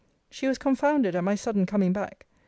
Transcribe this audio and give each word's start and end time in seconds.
She 0.31 0.47
was 0.47 0.57
confounded 0.57 1.15
at 1.15 1.23
my 1.23 1.35
sudden 1.35 1.67
coming 1.67 1.93
back. 1.93 2.25